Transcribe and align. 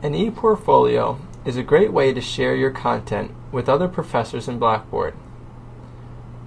An 0.00 0.14
e-portfolio 0.14 1.18
is 1.44 1.56
a 1.56 1.62
great 1.64 1.92
way 1.92 2.12
to 2.12 2.20
share 2.20 2.54
your 2.54 2.70
content 2.70 3.32
with 3.50 3.68
other 3.68 3.88
professors 3.88 4.46
in 4.46 4.56
Blackboard. 4.56 5.14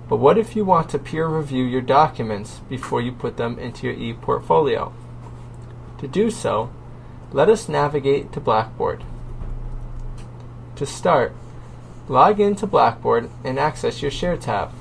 But 0.08 0.18
what 0.18 0.38
if 0.38 0.56
you 0.56 0.64
want 0.64 0.90
to 0.92 1.00
peer 1.00 1.28
review 1.28 1.66
your 1.66 1.82
documents 1.82 2.62
before 2.70 3.02
you 3.02 3.12
put 3.12 3.36
them 3.36 3.60
into 3.60 3.88
your 3.88 3.96
e-portfolio? 3.96 4.94
To 5.98 6.08
do 6.08 6.32
so, 6.32 6.72
let 7.34 7.50
us 7.50 7.68
navigate 7.68 8.32
to 8.32 8.40
Blackboard. 8.40 9.04
To 10.78 10.86
start, 10.86 11.36
log 12.08 12.40
into 12.40 12.66
Blackboard 12.66 13.30
and 13.44 13.60
access 13.60 14.02
your 14.02 14.12
Share 14.12 14.38
tab. 14.38 14.72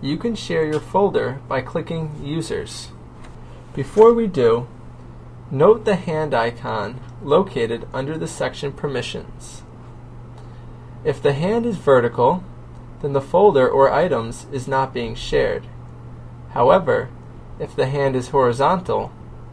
You 0.00 0.16
can 0.16 0.36
share 0.36 0.64
your 0.64 0.78
folder 0.78 1.40
by 1.48 1.62
clicking 1.62 2.20
Users. 2.22 2.92
Before 3.78 4.12
we 4.12 4.26
do, 4.26 4.66
note 5.52 5.84
the 5.84 5.94
hand 5.94 6.34
icon 6.34 6.98
located 7.22 7.86
under 7.94 8.18
the 8.18 8.26
section 8.26 8.72
Permissions. 8.72 9.62
If 11.04 11.22
the 11.22 11.32
hand 11.32 11.64
is 11.64 11.76
vertical, 11.76 12.42
then 13.02 13.12
the 13.12 13.20
folder 13.20 13.68
or 13.68 13.92
items 13.92 14.48
is 14.50 14.66
not 14.66 14.92
being 14.92 15.14
shared. 15.14 15.68
However, 16.54 17.08
if 17.60 17.76
the 17.76 17.86
hand 17.86 18.16
is 18.16 18.30
horizontal, 18.30 19.12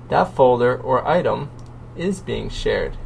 that 0.10 0.34
folder 0.34 0.76
or 0.76 1.08
item 1.08 1.52
is 1.96 2.20
being 2.20 2.50
shared. 2.50 2.98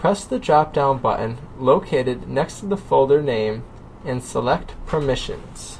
Press 0.00 0.24
the 0.24 0.40
drop-down 0.40 0.98
button 0.98 1.38
located 1.60 2.28
next 2.28 2.58
to 2.58 2.66
the 2.66 2.76
folder 2.76 3.22
name 3.22 3.62
and 4.04 4.20
select 4.20 4.74
Permissions. 4.84 5.78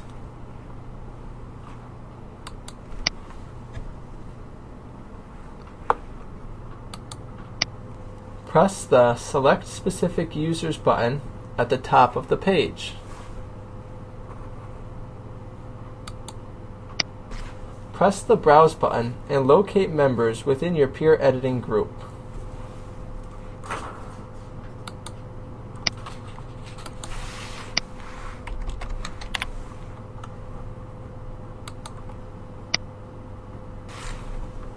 Press 8.55 8.85
the 8.85 9.15
Select 9.15 9.67
Specific 9.67 10.33
Users 10.33 10.77
button 10.77 11.19
at 11.57 11.67
the 11.67 11.77
top 11.77 12.15
of 12.15 12.29
the 12.29 12.37
page. 12.37 12.93
Press 17.91 18.21
the 18.21 18.37
Browse 18.37 18.73
button 18.73 19.15
and 19.27 19.45
locate 19.45 19.89
members 19.89 20.45
within 20.45 20.73
your 20.73 20.87
peer 20.87 21.17
editing 21.19 21.59
group. 21.59 21.91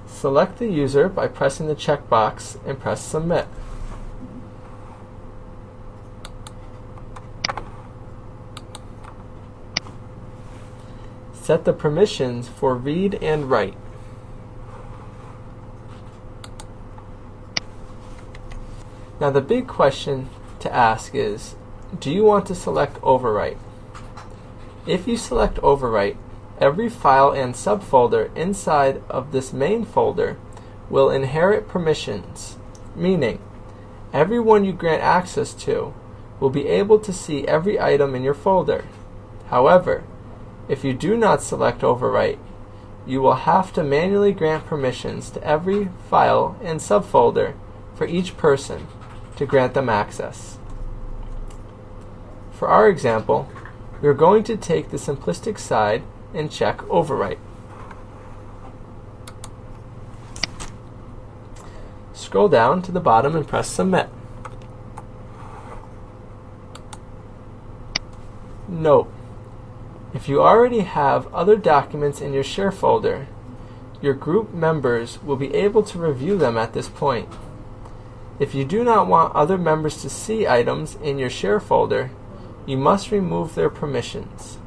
Select 0.08 0.58
the 0.58 0.66
user 0.66 1.08
by 1.08 1.28
pressing 1.28 1.68
the 1.68 1.76
checkbox 1.76 2.58
and 2.66 2.80
press 2.80 3.00
Submit. 3.00 3.46
Set 11.48 11.64
the 11.64 11.72
permissions 11.72 12.46
for 12.46 12.74
read 12.74 13.14
and 13.22 13.48
write. 13.48 13.74
Now 19.18 19.30
the 19.30 19.40
big 19.40 19.66
question 19.66 20.28
to 20.60 20.70
ask 20.70 21.14
is, 21.14 21.56
do 21.98 22.10
you 22.10 22.22
want 22.22 22.44
to 22.48 22.54
select 22.54 23.00
overwrite? 23.00 23.56
If 24.86 25.08
you 25.08 25.16
select 25.16 25.56
overwrite, 25.62 26.18
every 26.60 26.90
file 26.90 27.30
and 27.30 27.54
subfolder 27.54 28.28
inside 28.36 29.00
of 29.08 29.32
this 29.32 29.50
main 29.50 29.86
folder 29.86 30.36
will 30.90 31.08
inherit 31.08 31.66
permissions, 31.66 32.58
meaning 32.94 33.40
everyone 34.12 34.66
you 34.66 34.74
grant 34.74 35.02
access 35.02 35.54
to 35.64 35.94
will 36.40 36.50
be 36.50 36.68
able 36.68 36.98
to 36.98 37.10
see 37.10 37.48
every 37.48 37.80
item 37.80 38.14
in 38.14 38.22
your 38.22 38.34
folder. 38.34 38.84
However, 39.46 40.04
if 40.68 40.84
you 40.84 40.92
do 40.92 41.16
not 41.16 41.42
select 41.42 41.80
overwrite, 41.80 42.38
you 43.06 43.22
will 43.22 43.34
have 43.34 43.72
to 43.72 43.82
manually 43.82 44.32
grant 44.32 44.66
permissions 44.66 45.30
to 45.30 45.42
every 45.42 45.88
file 46.10 46.58
and 46.62 46.78
subfolder 46.78 47.54
for 47.94 48.06
each 48.06 48.36
person 48.36 48.86
to 49.36 49.46
grant 49.46 49.72
them 49.72 49.88
access. 49.88 50.58
For 52.52 52.68
our 52.68 52.88
example, 52.88 53.48
we 54.02 54.08
are 54.08 54.14
going 54.14 54.44
to 54.44 54.56
take 54.56 54.90
the 54.90 54.96
simplistic 54.96 55.58
side 55.58 56.02
and 56.34 56.50
check 56.50 56.78
overwrite. 56.78 57.38
Scroll 62.12 62.48
down 62.48 62.82
to 62.82 62.92
the 62.92 63.00
bottom 63.00 63.34
and 63.34 63.46
press 63.48 63.70
submit. 63.70 64.10
Note, 68.68 69.10
if 70.14 70.28
you 70.28 70.42
already 70.42 70.80
have 70.80 71.32
other 71.34 71.56
documents 71.56 72.20
in 72.20 72.32
your 72.32 72.44
share 72.44 72.72
folder, 72.72 73.26
your 74.00 74.14
group 74.14 74.54
members 74.54 75.22
will 75.22 75.36
be 75.36 75.54
able 75.54 75.82
to 75.82 75.98
review 75.98 76.38
them 76.38 76.56
at 76.56 76.72
this 76.72 76.88
point. 76.88 77.28
If 78.38 78.54
you 78.54 78.64
do 78.64 78.84
not 78.84 79.08
want 79.08 79.34
other 79.34 79.58
members 79.58 80.00
to 80.02 80.08
see 80.08 80.46
items 80.46 80.96
in 81.02 81.18
your 81.18 81.30
share 81.30 81.60
folder, 81.60 82.10
you 82.66 82.76
must 82.76 83.10
remove 83.10 83.54
their 83.54 83.68
permissions. 83.68 84.58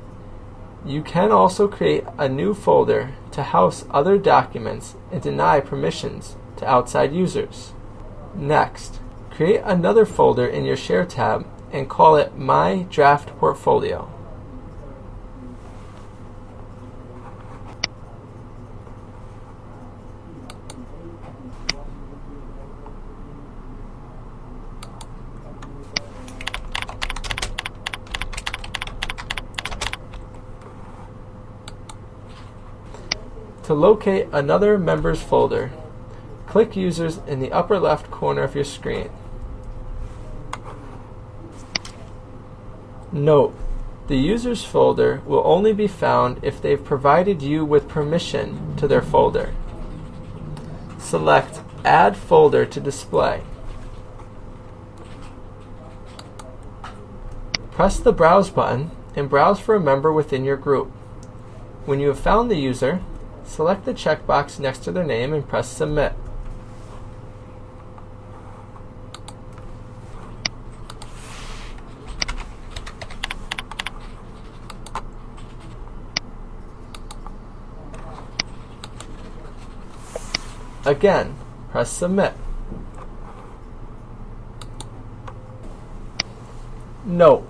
You 0.85 1.01
can 1.01 1.31
also 1.31 1.67
create 1.67 2.03
a 2.17 2.27
new 2.27 2.53
folder 2.53 3.13
to 3.31 3.43
house 3.43 3.85
other 3.91 4.17
documents 4.17 4.95
and 5.11 5.21
deny 5.21 5.59
permissions 5.59 6.35
to 6.57 6.67
outside 6.69 7.13
users. 7.13 7.73
Next, 8.35 8.99
create 9.29 9.61
another 9.63 10.05
folder 10.05 10.45
in 10.45 10.65
your 10.65 10.77
Share 10.77 11.05
tab 11.05 11.47
and 11.71 11.89
call 11.89 12.15
it 12.15 12.37
My 12.37 12.87
Draft 12.89 13.29
Portfolio. 13.37 14.11
To 33.71 33.75
locate 33.75 34.27
another 34.33 34.77
members 34.77 35.23
folder, 35.23 35.71
click 36.45 36.75
Users 36.75 37.19
in 37.25 37.39
the 37.39 37.53
upper 37.53 37.79
left 37.79 38.11
corner 38.11 38.43
of 38.43 38.53
your 38.53 38.65
screen. 38.65 39.09
Note, 43.13 43.55
the 44.07 44.17
Users 44.17 44.65
folder 44.65 45.21
will 45.25 45.41
only 45.45 45.71
be 45.71 45.87
found 45.87 46.43
if 46.43 46.61
they've 46.61 46.83
provided 46.83 47.41
you 47.41 47.63
with 47.63 47.87
permission 47.87 48.75
to 48.75 48.89
their 48.89 49.01
folder. 49.01 49.53
Select 50.99 51.61
Add 51.85 52.17
Folder 52.17 52.65
to 52.65 52.79
display. 52.81 53.41
Press 57.71 58.01
the 58.01 58.11
Browse 58.11 58.49
button 58.49 58.91
and 59.15 59.29
browse 59.29 59.61
for 59.61 59.75
a 59.75 59.79
member 59.79 60.11
within 60.11 60.43
your 60.43 60.57
group. 60.57 60.89
When 61.85 62.01
you 62.01 62.09
have 62.09 62.19
found 62.19 62.51
the 62.51 62.57
user, 62.57 63.01
Select 63.45 63.85
the 63.85 63.93
checkbox 63.93 64.59
next 64.59 64.79
to 64.79 64.91
their 64.91 65.03
name 65.03 65.33
and 65.33 65.47
press 65.47 65.69
Submit. 65.69 66.13
Again, 80.85 81.35
press 81.69 81.91
Submit. 81.91 82.33
Note, 87.05 87.47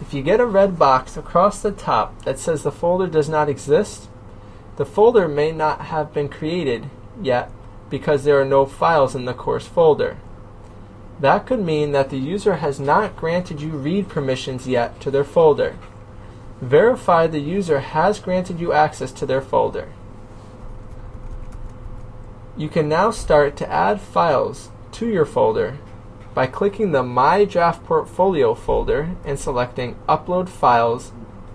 if 0.00 0.12
you 0.14 0.22
get 0.22 0.40
a 0.40 0.46
red 0.46 0.78
box 0.78 1.16
across 1.16 1.62
the 1.62 1.72
top 1.72 2.22
that 2.24 2.38
says 2.38 2.62
the 2.62 2.70
folder 2.70 3.06
does 3.06 3.28
not 3.28 3.48
exist, 3.48 4.08
the 4.82 4.86
folder 4.86 5.28
may 5.28 5.52
not 5.52 5.80
have 5.80 6.12
been 6.12 6.28
created 6.28 6.90
yet 7.22 7.48
because 7.88 8.24
there 8.24 8.40
are 8.40 8.44
no 8.44 8.66
files 8.66 9.14
in 9.14 9.26
the 9.26 9.32
course 9.32 9.64
folder. 9.64 10.16
That 11.20 11.46
could 11.46 11.60
mean 11.60 11.92
that 11.92 12.10
the 12.10 12.18
user 12.18 12.56
has 12.56 12.80
not 12.80 13.14
granted 13.14 13.60
you 13.60 13.68
read 13.68 14.08
permissions 14.08 14.66
yet 14.66 15.00
to 15.02 15.08
their 15.08 15.22
folder. 15.22 15.78
Verify 16.60 17.28
the 17.28 17.38
user 17.38 17.78
has 17.78 18.18
granted 18.18 18.58
you 18.58 18.72
access 18.72 19.12
to 19.12 19.24
their 19.24 19.40
folder. 19.40 19.92
You 22.56 22.68
can 22.68 22.88
now 22.88 23.12
start 23.12 23.56
to 23.58 23.70
add 23.70 24.00
files 24.00 24.70
to 24.98 25.06
your 25.06 25.26
folder 25.26 25.78
by 26.34 26.48
clicking 26.48 26.90
the 26.90 27.04
My 27.04 27.44
Draft 27.44 27.84
Portfolio 27.84 28.56
folder 28.56 29.14
and 29.24 29.38
selecting 29.38 29.94
Upload 30.08 30.48
Files 30.48 31.12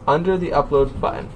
under 0.08 0.38
the 0.38 0.52
Upload 0.52 1.02
button. 1.02 1.30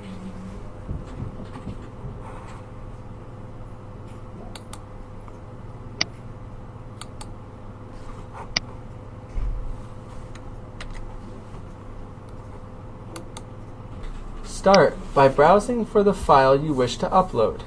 Start 14.62 14.96
by 15.16 15.28
browsing 15.28 15.88
for 15.88 16.04
the 16.04 16.14
file 16.14 16.56
you 16.56 16.72
wish 16.72 16.96
to 16.98 17.10
upload. 17.10 17.62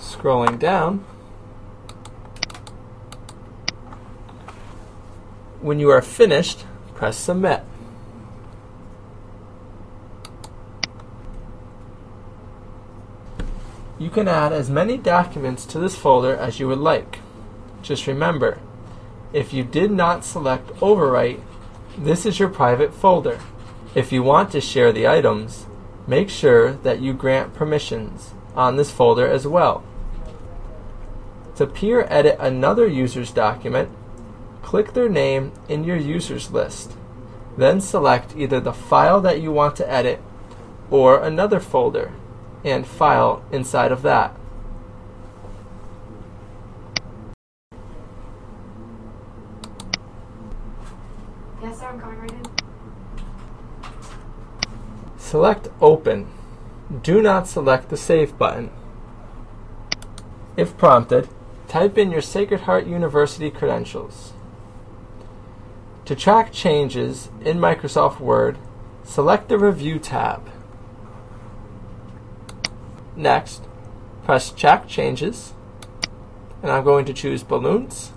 Scrolling 0.00 0.58
down, 0.58 1.04
when 5.60 5.78
you 5.78 5.90
are 5.90 6.02
finished, 6.02 6.64
press 6.96 7.16
Submit. 7.16 7.62
You 14.02 14.10
can 14.10 14.26
add 14.26 14.52
as 14.52 14.68
many 14.68 14.98
documents 14.98 15.64
to 15.66 15.78
this 15.78 15.94
folder 15.94 16.34
as 16.34 16.58
you 16.58 16.66
would 16.66 16.80
like. 16.80 17.20
Just 17.82 18.08
remember, 18.08 18.58
if 19.32 19.52
you 19.52 19.62
did 19.62 19.92
not 19.92 20.24
select 20.24 20.74
Overwrite, 20.80 21.40
this 21.96 22.26
is 22.26 22.40
your 22.40 22.48
private 22.48 22.92
folder. 22.92 23.38
If 23.94 24.10
you 24.10 24.24
want 24.24 24.50
to 24.50 24.60
share 24.60 24.90
the 24.90 25.06
items, 25.06 25.66
make 26.08 26.30
sure 26.30 26.72
that 26.72 27.00
you 27.00 27.12
grant 27.12 27.54
permissions 27.54 28.34
on 28.56 28.74
this 28.74 28.90
folder 28.90 29.28
as 29.28 29.46
well. 29.46 29.84
To 31.54 31.64
peer 31.64 32.04
edit 32.10 32.38
another 32.40 32.88
user's 32.88 33.30
document, 33.30 33.88
click 34.62 34.94
their 34.94 35.08
name 35.08 35.52
in 35.68 35.84
your 35.84 35.96
users 35.96 36.50
list. 36.50 36.96
Then 37.56 37.80
select 37.80 38.34
either 38.36 38.58
the 38.58 38.72
file 38.72 39.20
that 39.20 39.40
you 39.40 39.52
want 39.52 39.76
to 39.76 39.88
edit 39.88 40.20
or 40.90 41.22
another 41.22 41.60
folder 41.60 42.10
and 42.64 42.86
file 42.86 43.44
inside 43.50 43.92
of 43.92 44.02
that. 44.02 44.36
Yes, 51.62 51.78
sir, 51.78 51.86
I'm 51.86 52.00
coming 52.00 52.18
right 52.18 52.30
in. 52.30 52.42
Select 55.16 55.68
Open. 55.80 56.28
Do 57.02 57.22
not 57.22 57.48
select 57.48 57.88
the 57.88 57.96
Save 57.96 58.36
button. 58.36 58.70
If 60.56 60.76
prompted, 60.76 61.28
type 61.68 61.96
in 61.96 62.10
your 62.10 62.20
Sacred 62.20 62.62
Heart 62.62 62.86
University 62.86 63.50
credentials. 63.50 64.34
To 66.04 66.14
track 66.14 66.52
changes 66.52 67.30
in 67.42 67.58
Microsoft 67.58 68.20
Word, 68.20 68.58
select 69.04 69.48
the 69.48 69.58
Review 69.58 69.98
tab. 69.98 70.50
Next, 73.14 73.62
press 74.24 74.50
Check 74.50 74.88
Changes, 74.88 75.52
and 76.62 76.72
I'm 76.72 76.84
going 76.84 77.04
to 77.04 77.12
choose 77.12 77.42
Balloons. 77.42 78.12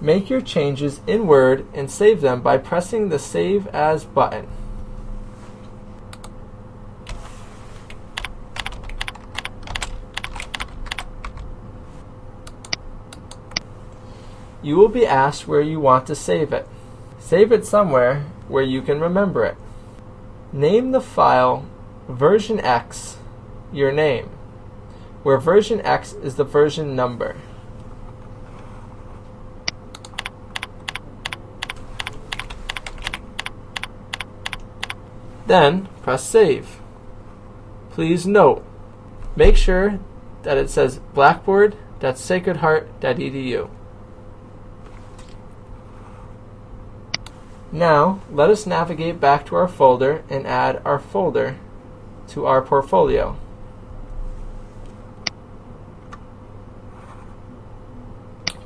Make 0.00 0.28
your 0.28 0.40
changes 0.40 1.00
in 1.06 1.26
Word 1.26 1.66
and 1.72 1.90
save 1.90 2.20
them 2.20 2.42
by 2.42 2.58
pressing 2.58 3.08
the 3.08 3.18
Save 3.18 3.66
As 3.68 4.04
button. 4.04 4.48
You 14.62 14.76
will 14.76 14.88
be 14.88 15.06
asked 15.06 15.46
where 15.46 15.60
you 15.60 15.78
want 15.78 16.08
to 16.08 16.16
save 16.16 16.52
it. 16.52 16.66
Save 17.20 17.52
it 17.52 17.64
somewhere 17.64 18.24
where 18.48 18.64
you 18.64 18.82
can 18.82 19.00
remember 19.00 19.44
it. 19.44 19.56
Name 20.52 20.90
the 20.90 21.00
file 21.00 21.64
version 22.08 22.58
X 22.60 23.18
your 23.72 23.90
name, 23.92 24.30
where 25.22 25.38
version 25.38 25.80
X 25.82 26.12
is 26.12 26.34
the 26.36 26.44
version 26.44 26.96
number. 26.96 27.36
Then 35.46 35.88
press 36.02 36.24
save. 36.24 36.80
Please 37.90 38.26
note, 38.26 38.64
make 39.36 39.56
sure 39.56 40.00
that 40.42 40.58
it 40.58 40.68
says 40.70 40.98
blackboard.sacredheart.edu. 41.14 43.70
Now, 47.72 48.20
let 48.30 48.50
us 48.50 48.66
navigate 48.66 49.18
back 49.20 49.46
to 49.46 49.56
our 49.56 49.68
folder 49.68 50.22
and 50.30 50.46
add 50.46 50.80
our 50.84 50.98
folder 50.98 51.56
to 52.28 52.46
our 52.46 52.62
portfolio. 52.62 53.36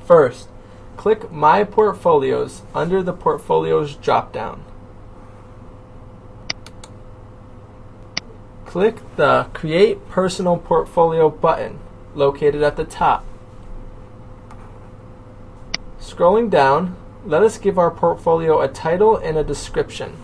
First, 0.05 0.49
click 0.97 1.31
My 1.31 1.63
Portfolios 1.65 2.63
under 2.75 3.03
the 3.03 3.13
Portfolios 3.13 3.97
dropdown. 3.97 4.61
Click 8.67 8.99
the 9.17 9.49
Create 9.53 10.09
Personal 10.09 10.57
Portfolio 10.57 11.29
button 11.29 11.79
located 12.15 12.63
at 12.63 12.77
the 12.77 12.85
top. 12.85 13.25
Scrolling 16.01 16.51
down, 16.51 16.97
let 17.25 17.43
us 17.43 17.59
give 17.59 17.79
our 17.79 17.91
portfolio 17.91 18.61
a 18.61 18.69
title 18.69 19.17
and 19.17 19.37
a 19.37 19.45
description. 19.45 20.17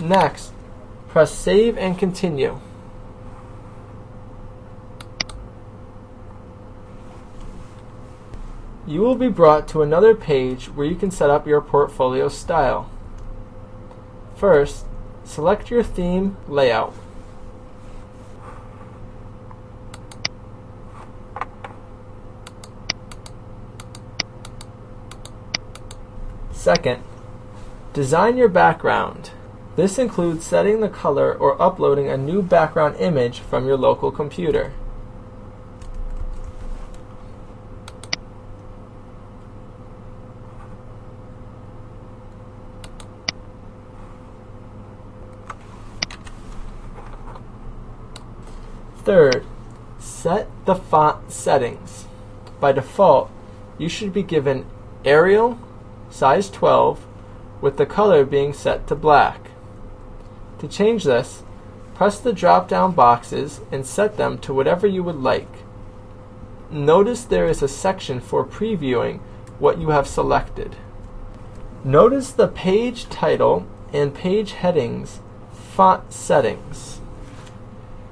Next, 0.00 0.52
press 1.08 1.32
Save 1.32 1.78
and 1.78 1.98
Continue. 1.98 2.58
You 8.86 9.00
will 9.00 9.14
be 9.14 9.28
brought 9.28 9.68
to 9.68 9.82
another 9.82 10.14
page 10.14 10.66
where 10.66 10.86
you 10.86 10.96
can 10.96 11.10
set 11.10 11.30
up 11.30 11.46
your 11.46 11.60
portfolio 11.60 12.28
style. 12.28 12.90
First, 14.34 14.86
select 15.24 15.70
your 15.70 15.84
theme 15.84 16.36
layout. 16.48 16.92
Second, 26.50 27.02
design 27.92 28.36
your 28.36 28.48
background. 28.48 29.30
This 29.74 29.98
includes 29.98 30.44
setting 30.44 30.80
the 30.80 30.88
color 30.90 31.32
or 31.34 31.60
uploading 31.60 32.08
a 32.08 32.18
new 32.18 32.42
background 32.42 32.96
image 32.96 33.40
from 33.40 33.66
your 33.66 33.78
local 33.78 34.12
computer. 34.12 34.72
Third, 48.98 49.46
set 49.98 50.48
the 50.66 50.74
font 50.74 51.32
settings. 51.32 52.04
By 52.60 52.72
default, 52.72 53.30
you 53.78 53.88
should 53.88 54.12
be 54.12 54.22
given 54.22 54.66
Arial, 55.04 55.58
size 56.10 56.50
12, 56.50 57.04
with 57.62 57.78
the 57.78 57.86
color 57.86 58.24
being 58.26 58.52
set 58.52 58.86
to 58.88 58.94
black. 58.94 59.51
To 60.62 60.68
change 60.68 61.02
this, 61.02 61.42
press 61.96 62.20
the 62.20 62.32
drop 62.32 62.68
down 62.68 62.92
boxes 62.92 63.62
and 63.72 63.84
set 63.84 64.16
them 64.16 64.38
to 64.38 64.54
whatever 64.54 64.86
you 64.86 65.02
would 65.02 65.16
like. 65.16 65.48
Notice 66.70 67.24
there 67.24 67.46
is 67.46 67.64
a 67.64 67.68
section 67.68 68.20
for 68.20 68.46
previewing 68.46 69.18
what 69.58 69.80
you 69.80 69.88
have 69.88 70.06
selected. 70.06 70.76
Notice 71.82 72.30
the 72.30 72.46
page 72.46 73.08
title 73.08 73.66
and 73.92 74.14
page 74.14 74.52
headings 74.52 75.18
font 75.52 76.12
settings. 76.12 77.00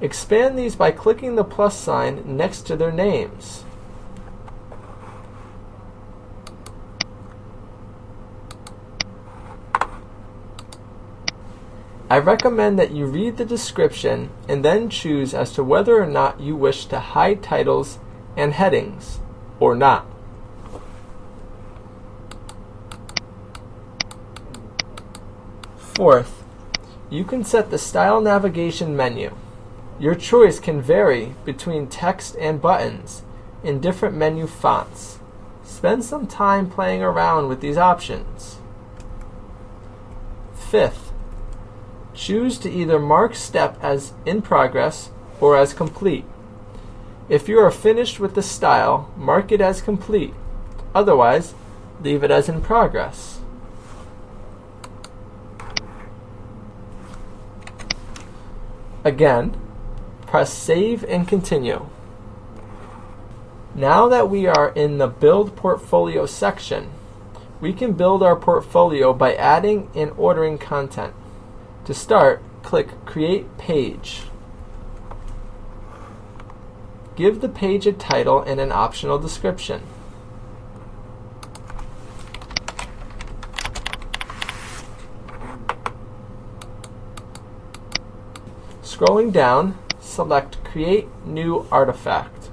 Expand 0.00 0.58
these 0.58 0.74
by 0.74 0.90
clicking 0.90 1.36
the 1.36 1.44
plus 1.44 1.78
sign 1.78 2.36
next 2.36 2.62
to 2.62 2.74
their 2.74 2.90
names. 2.90 3.64
I 12.10 12.18
recommend 12.18 12.76
that 12.80 12.90
you 12.90 13.06
read 13.06 13.36
the 13.36 13.44
description 13.44 14.30
and 14.48 14.64
then 14.64 14.90
choose 14.90 15.32
as 15.32 15.52
to 15.52 15.62
whether 15.62 16.02
or 16.02 16.08
not 16.08 16.40
you 16.40 16.56
wish 16.56 16.86
to 16.86 16.98
hide 16.98 17.40
titles 17.40 18.00
and 18.36 18.52
headings 18.52 19.20
or 19.60 19.76
not. 19.76 20.06
Fourth, 25.76 26.42
you 27.10 27.22
can 27.22 27.44
set 27.44 27.70
the 27.70 27.78
style 27.78 28.20
navigation 28.20 28.96
menu. 28.96 29.36
Your 30.00 30.16
choice 30.16 30.58
can 30.58 30.82
vary 30.82 31.36
between 31.44 31.86
text 31.86 32.34
and 32.40 32.60
buttons 32.60 33.22
in 33.62 33.80
different 33.80 34.16
menu 34.16 34.48
fonts. 34.48 35.20
Spend 35.62 36.04
some 36.04 36.26
time 36.26 36.68
playing 36.68 37.02
around 37.02 37.46
with 37.46 37.60
these 37.60 37.76
options. 37.76 38.56
Fifth, 40.54 41.09
choose 42.20 42.58
to 42.58 42.70
either 42.70 42.98
mark 42.98 43.34
step 43.34 43.78
as 43.80 44.12
in 44.26 44.42
progress 44.42 45.10
or 45.40 45.56
as 45.56 45.72
complete. 45.72 46.24
If 47.30 47.48
you 47.48 47.58
are 47.60 47.70
finished 47.70 48.20
with 48.20 48.34
the 48.34 48.42
style, 48.42 49.10
mark 49.16 49.50
it 49.50 49.62
as 49.62 49.80
complete. 49.80 50.34
Otherwise, 50.94 51.54
leave 52.02 52.22
it 52.22 52.30
as 52.30 52.46
in 52.46 52.60
progress. 52.60 53.40
Again, 59.02 59.56
press 60.26 60.52
save 60.52 61.02
and 61.04 61.26
continue. 61.26 61.88
Now 63.74 64.08
that 64.08 64.28
we 64.28 64.46
are 64.46 64.72
in 64.74 64.98
the 64.98 65.06
build 65.06 65.56
portfolio 65.56 66.26
section, 66.26 66.90
we 67.62 67.72
can 67.72 67.92
build 67.92 68.22
our 68.22 68.36
portfolio 68.36 69.14
by 69.14 69.34
adding 69.34 69.88
and 69.94 70.12
ordering 70.18 70.58
content. 70.58 71.14
To 71.86 71.94
start, 71.94 72.42
click 72.62 73.04
create 73.04 73.58
page. 73.58 74.22
Give 77.16 77.40
the 77.40 77.48
page 77.48 77.86
a 77.86 77.92
title 77.92 78.40
and 78.42 78.60
an 78.60 78.70
optional 78.72 79.18
description. 79.18 79.82
Scrolling 88.82 89.32
down, 89.32 89.78
select 89.98 90.62
Create 90.64 91.08
New 91.24 91.66
Artifact. 91.72 92.46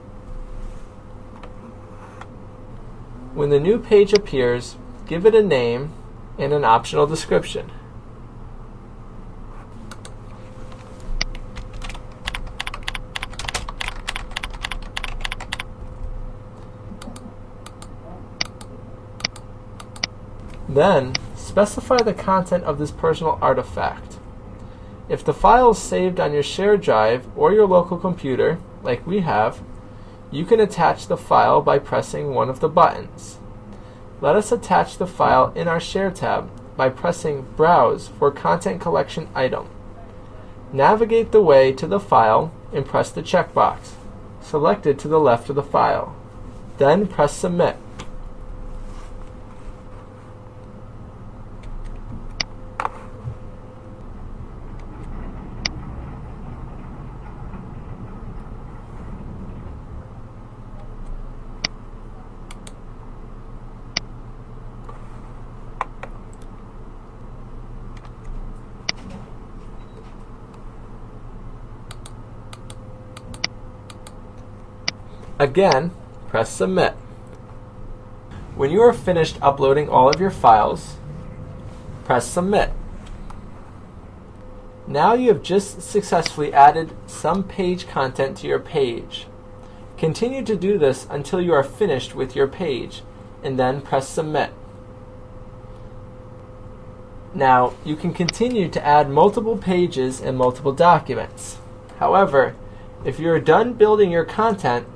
When 3.34 3.50
the 3.50 3.60
new 3.60 3.78
page 3.78 4.14
appears, 4.14 4.78
give 5.06 5.26
it 5.26 5.36
a 5.36 5.44
name 5.44 5.92
and 6.40 6.54
an 6.54 6.64
optional 6.64 7.06
description. 7.06 7.70
Then, 20.70 21.14
specify 21.36 21.98
the 21.98 22.14
content 22.14 22.64
of 22.66 22.78
this 22.78 22.92
personal 22.92 23.40
artifact. 23.42 24.20
If 25.10 25.24
the 25.24 25.34
file 25.34 25.72
is 25.72 25.78
saved 25.78 26.20
on 26.20 26.34
your 26.34 26.44
shared 26.44 26.82
drive 26.82 27.26
or 27.38 27.54
your 27.54 27.68
local 27.68 27.98
computer, 27.98 28.60
like 28.84 29.08
we 29.08 29.22
have, 29.22 29.62
you 30.32 30.44
can 30.46 30.60
attach 30.60 31.08
the 31.08 31.18
file 31.18 31.62
by 31.62 31.80
pressing 31.80 32.34
one 32.34 32.50
of 32.50 32.60
the 32.60 32.68
buttons. 32.68 33.40
Let 34.20 34.36
us 34.36 34.52
attach 34.52 34.98
the 34.98 35.08
file 35.08 35.54
in 35.56 35.68
our 35.68 35.80
Share 35.80 36.12
tab 36.12 36.50
by 36.76 36.90
pressing 36.90 37.44
Browse 37.56 38.08
for 38.08 38.32
Content 38.32 38.82
Collection 38.82 39.30
Item. 39.34 39.70
Navigate 40.74 41.32
the 41.32 41.42
way 41.42 41.72
to 41.72 41.88
the 41.88 42.00
file 42.00 42.52
and 42.74 42.86
press 42.86 43.10
the 43.10 43.24
checkbox, 43.24 43.92
selected 44.42 45.00
to 45.00 45.08
the 45.08 45.20
left 45.20 45.50
of 45.50 45.56
the 45.56 45.64
file. 45.64 46.16
Then 46.78 47.08
press 47.08 47.34
Submit. 47.34 47.78
Again, 75.40 75.92
press 76.30 76.50
Submit. 76.50 76.94
When 78.56 78.72
you 78.72 78.82
are 78.82 78.94
finished 78.94 79.38
uploading 79.40 79.88
all 79.88 80.10
of 80.10 80.20
your 80.20 80.32
files, 80.32 80.96
press 82.06 82.28
Submit. 82.28 82.72
Now 84.88 85.14
you 85.14 85.28
have 85.28 85.44
just 85.44 85.82
successfully 85.82 86.52
added 86.54 86.96
some 87.06 87.44
page 87.44 87.88
content 87.88 88.38
to 88.38 88.48
your 88.48 88.58
page. 88.58 89.28
Continue 89.96 90.44
to 90.44 90.56
do 90.56 90.80
this 90.80 91.06
until 91.10 91.40
you 91.40 91.54
are 91.54 91.64
finished 91.64 92.16
with 92.16 92.36
your 92.36 92.48
page, 92.48 93.04
and 93.44 93.60
then 93.60 93.82
press 93.82 94.08
Submit. 94.08 94.52
Now, 97.36 97.74
you 97.86 97.96
can 97.96 98.14
continue 98.14 98.70
to 98.70 98.84
add 98.84 99.10
multiple 99.10 99.58
pages 99.58 100.20
and 100.20 100.36
multiple 100.36 100.72
documents. 100.72 101.58
However, 102.00 102.56
if 103.06 103.20
you 103.20 103.30
are 103.30 103.40
done 103.40 103.74
building 103.74 104.10
your 104.10 104.26
content, 104.26 104.88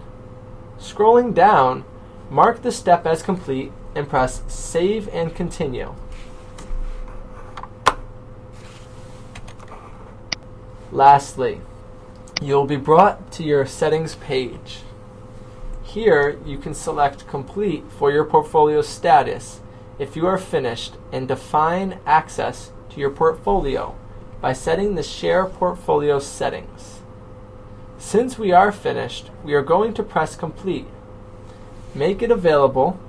Scrolling 0.82 1.36
down, 1.36 1.86
mark 2.32 2.64
the 2.64 2.72
step 2.72 3.06
as 3.06 3.22
complete 3.22 3.72
and 3.94 4.10
press 4.10 4.42
Save 4.48 5.08
and 5.10 5.34
Continue. 5.36 5.94
Lastly, 10.92 11.62
you'll 12.42 12.66
be 12.66 12.78
brought 12.78 13.32
to 13.34 13.44
your 13.44 13.66
settings 13.68 14.16
page. 14.16 14.80
Here, 15.84 16.40
you 16.48 16.58
can 16.58 16.74
select 16.74 17.28
Complete 17.28 17.84
for 17.92 18.12
your 18.12 18.26
portfolio 18.26 18.82
status 18.82 19.60
if 20.00 20.16
you 20.16 20.26
are 20.26 20.40
finished 20.40 20.96
and 21.12 21.28
define 21.28 22.00
access 22.08 22.72
to 22.90 23.00
your 23.00 23.12
portfolio 23.12 23.96
by 24.42 24.54
setting 24.54 24.96
the 24.96 25.04
Share 25.04 25.46
Portfolio 25.46 26.18
settings. 26.18 27.01
Since 28.02 28.38
we 28.38 28.52
are 28.52 28.74
finished, 28.74 29.30
we 29.42 29.54
are 29.54 29.62
going 29.62 29.94
to 29.94 30.04
press 30.04 30.36
complete. 30.36 30.88
Make 31.96 32.22
it 32.22 32.30
available. 32.30 33.00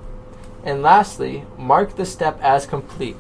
And 0.63 0.81
lastly, 0.81 1.45
mark 1.59 1.97
the 1.97 2.05
step 2.05 2.39
as 2.41 2.67
complete. 2.67 3.17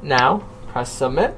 Now, 0.00 0.38
press 0.68 0.90
submit 0.90 1.36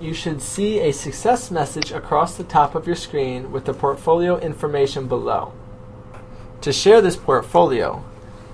you 0.00 0.12
should 0.12 0.42
see 0.42 0.80
a 0.80 0.92
success 0.92 1.50
message 1.50 1.92
across 1.92 2.36
the 2.36 2.44
top 2.44 2.74
of 2.74 2.86
your 2.86 2.96
screen 2.96 3.52
with 3.52 3.64
the 3.64 3.74
portfolio 3.74 4.38
information 4.38 5.06
below. 5.06 5.52
To 6.62 6.72
share 6.72 7.00
this 7.00 7.16
portfolio, 7.16 8.04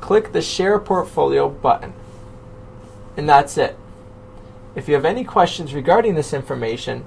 click 0.01 0.33
the 0.33 0.43
Share 0.43 0.79
Portfolio 0.79 1.49
button. 1.49 1.93
And 3.17 3.29
that's 3.29 3.57
it. 3.57 3.77
If 4.75 4.89
you 4.89 4.95
have 4.95 5.05
any 5.05 5.25
questions 5.25 5.75
regarding 5.75 6.15
this 6.15 6.33
information, 6.33 7.05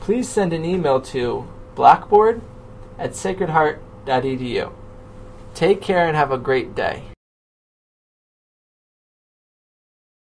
please 0.00 0.28
send 0.28 0.52
an 0.52 0.64
email 0.64 1.00
to 1.02 1.46
blackboard 1.74 2.40
at 2.98 3.12
sacredheart.edu. 3.12 4.72
Take 5.54 5.80
care 5.80 6.06
and 6.06 6.16
have 6.16 6.30
a 6.30 6.38
great 6.38 6.74
day. 6.74 7.09